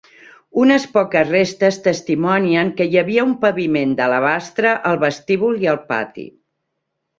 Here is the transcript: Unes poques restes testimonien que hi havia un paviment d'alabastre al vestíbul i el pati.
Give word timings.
Unes 0.61 0.85
poques 0.93 1.27
restes 1.33 1.77
testimonien 1.87 2.71
que 2.79 2.89
hi 2.95 2.99
havia 3.03 3.27
un 3.33 3.37
paviment 3.45 3.93
d'alabastre 4.01 4.75
al 4.93 5.01
vestíbul 5.07 5.65
i 5.67 5.73
el 5.77 5.81
pati. 5.95 6.29